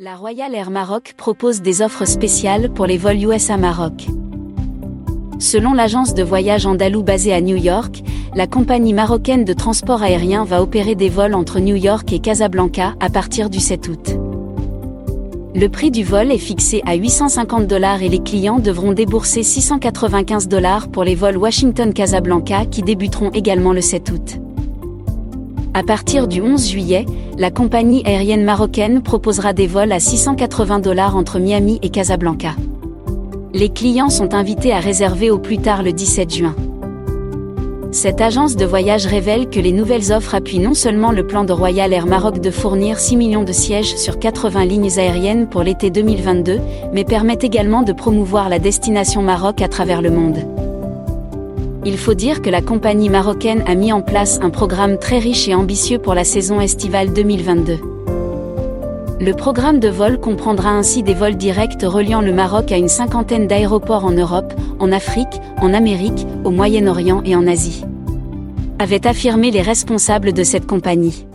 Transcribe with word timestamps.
La 0.00 0.16
Royal 0.16 0.56
Air 0.56 0.72
Maroc 0.72 1.14
propose 1.16 1.62
des 1.62 1.80
offres 1.80 2.04
spéciales 2.04 2.68
pour 2.72 2.84
les 2.84 2.98
vols 2.98 3.22
USA 3.22 3.56
Maroc. 3.56 4.08
Selon 5.38 5.72
l'agence 5.72 6.14
de 6.14 6.24
voyage 6.24 6.66
andalou 6.66 7.04
basée 7.04 7.32
à 7.32 7.40
New 7.40 7.54
York, 7.54 8.02
la 8.34 8.48
compagnie 8.48 8.92
marocaine 8.92 9.44
de 9.44 9.52
transport 9.52 10.02
aérien 10.02 10.44
va 10.44 10.62
opérer 10.62 10.96
des 10.96 11.08
vols 11.08 11.32
entre 11.32 11.60
New 11.60 11.76
York 11.76 12.12
et 12.12 12.18
Casablanca 12.18 12.96
à 12.98 13.08
partir 13.08 13.48
du 13.48 13.60
7 13.60 13.86
août. 13.86 14.18
Le 15.54 15.68
prix 15.68 15.92
du 15.92 16.02
vol 16.02 16.32
est 16.32 16.38
fixé 16.38 16.82
à 16.86 16.96
850 16.96 17.68
dollars 17.68 18.02
et 18.02 18.08
les 18.08 18.18
clients 18.20 18.58
devront 18.58 18.94
débourser 18.94 19.44
695 19.44 20.48
dollars 20.48 20.88
pour 20.88 21.04
les 21.04 21.14
vols 21.14 21.36
Washington-Casablanca 21.36 22.66
qui 22.66 22.82
débuteront 22.82 23.30
également 23.30 23.72
le 23.72 23.80
7 23.80 24.10
août. 24.10 24.43
À 25.76 25.82
partir 25.82 26.28
du 26.28 26.40
11 26.40 26.68
juillet, 26.68 27.04
la 27.36 27.50
compagnie 27.50 28.04
aérienne 28.06 28.44
marocaine 28.44 29.02
proposera 29.02 29.52
des 29.52 29.66
vols 29.66 29.90
à 29.90 29.98
680 29.98 30.78
dollars 30.78 31.16
entre 31.16 31.40
Miami 31.40 31.80
et 31.82 31.88
Casablanca. 31.88 32.54
Les 33.52 33.70
clients 33.70 34.08
sont 34.08 34.34
invités 34.34 34.72
à 34.72 34.78
réserver 34.78 35.32
au 35.32 35.38
plus 35.38 35.58
tard 35.58 35.82
le 35.82 35.92
17 35.92 36.32
juin. 36.32 36.54
Cette 37.90 38.20
agence 38.20 38.54
de 38.54 38.64
voyage 38.64 39.06
révèle 39.06 39.50
que 39.50 39.58
les 39.58 39.72
nouvelles 39.72 40.12
offres 40.12 40.36
appuient 40.36 40.60
non 40.60 40.74
seulement 40.74 41.10
le 41.10 41.26
plan 41.26 41.42
de 41.42 41.52
Royal 41.52 41.92
Air 41.92 42.06
Maroc 42.06 42.40
de 42.40 42.52
fournir 42.52 43.00
6 43.00 43.16
millions 43.16 43.44
de 43.44 43.52
sièges 43.52 43.96
sur 43.96 44.20
80 44.20 44.64
lignes 44.66 44.98
aériennes 45.00 45.48
pour 45.48 45.64
l'été 45.64 45.90
2022, 45.90 46.60
mais 46.92 47.04
permettent 47.04 47.44
également 47.44 47.82
de 47.82 47.92
promouvoir 47.92 48.48
la 48.48 48.60
destination 48.60 49.22
Maroc 49.22 49.60
à 49.60 49.66
travers 49.66 50.02
le 50.02 50.10
monde. 50.10 50.53
Il 51.86 51.98
faut 51.98 52.14
dire 52.14 52.40
que 52.40 52.48
la 52.48 52.62
compagnie 52.62 53.10
marocaine 53.10 53.62
a 53.66 53.74
mis 53.74 53.92
en 53.92 54.00
place 54.00 54.38
un 54.42 54.48
programme 54.48 54.98
très 54.98 55.18
riche 55.18 55.48
et 55.48 55.54
ambitieux 55.54 55.98
pour 55.98 56.14
la 56.14 56.24
saison 56.24 56.58
estivale 56.58 57.12
2022. 57.12 57.78
Le 59.20 59.32
programme 59.32 59.80
de 59.80 59.88
vol 59.88 60.18
comprendra 60.18 60.70
ainsi 60.70 61.02
des 61.02 61.12
vols 61.12 61.36
directs 61.36 61.82
reliant 61.82 62.22
le 62.22 62.32
Maroc 62.32 62.72
à 62.72 62.78
une 62.78 62.88
cinquantaine 62.88 63.46
d'aéroports 63.46 64.06
en 64.06 64.12
Europe, 64.12 64.54
en 64.78 64.92
Afrique, 64.92 65.40
en 65.60 65.74
Amérique, 65.74 66.26
au 66.44 66.50
Moyen-Orient 66.50 67.22
et 67.24 67.36
en 67.36 67.46
Asie. 67.46 67.84
Avaient 68.78 69.06
affirmé 69.06 69.50
les 69.50 69.62
responsables 69.62 70.32
de 70.32 70.42
cette 70.42 70.66
compagnie. 70.66 71.26